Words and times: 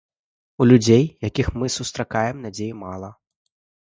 У 0.63 0.65
людзей, 0.69 1.03
якіх 1.29 1.47
мы 1.63 1.69
сустракаем, 1.73 2.39
надзеі 2.47 2.73
мала. 2.85 3.11